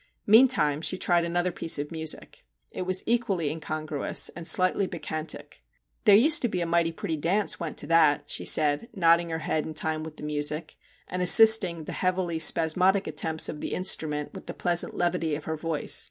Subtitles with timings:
[0.25, 2.43] Meantime she tried another piece of music.
[2.71, 5.61] It was equally incongruous and slightly Bac chantic.
[6.05, 9.37] 'There used to be a mighty pretty dance went to that/ she said, nodding her
[9.45, 10.75] head in time with the music,
[11.07, 15.55] and assisting the heavily spasmodic attempts of the instrument with the pleasant levity of her
[15.55, 15.99] voice.